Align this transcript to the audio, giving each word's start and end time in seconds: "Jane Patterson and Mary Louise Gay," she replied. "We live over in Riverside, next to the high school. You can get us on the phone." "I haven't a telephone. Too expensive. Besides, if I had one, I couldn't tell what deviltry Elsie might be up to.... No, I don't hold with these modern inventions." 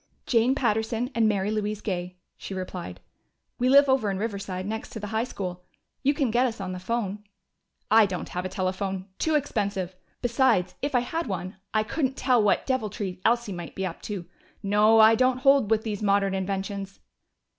"Jane 0.25 0.55
Patterson 0.55 1.11
and 1.13 1.29
Mary 1.29 1.51
Louise 1.51 1.79
Gay," 1.79 2.17
she 2.35 2.55
replied. 2.55 3.01
"We 3.59 3.69
live 3.69 3.87
over 3.87 4.09
in 4.09 4.17
Riverside, 4.17 4.65
next 4.65 4.89
to 4.93 4.99
the 4.99 5.05
high 5.13 5.25
school. 5.25 5.63
You 6.01 6.15
can 6.15 6.31
get 6.31 6.47
us 6.47 6.59
on 6.59 6.71
the 6.71 6.79
phone." 6.79 7.23
"I 7.91 8.07
haven't 8.09 8.31
a 8.33 8.49
telephone. 8.49 9.09
Too 9.19 9.35
expensive. 9.35 9.95
Besides, 10.23 10.73
if 10.81 10.95
I 10.95 11.01
had 11.01 11.27
one, 11.27 11.57
I 11.71 11.83
couldn't 11.83 12.17
tell 12.17 12.41
what 12.41 12.65
deviltry 12.65 13.21
Elsie 13.23 13.53
might 13.53 13.75
be 13.75 13.85
up 13.85 14.01
to.... 14.09 14.25
No, 14.63 14.99
I 14.99 15.13
don't 15.13 15.37
hold 15.37 15.69
with 15.69 15.83
these 15.83 16.01
modern 16.01 16.33
inventions." 16.33 16.99